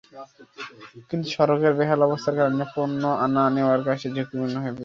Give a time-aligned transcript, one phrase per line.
[1.09, 4.79] কিন্তু সড়কের বেহাল অবস্থার কারণে পণ্য আনা-নেওয়ার কাজটি ঝুঁকিপূর্ণ হয়ে পড়েছে।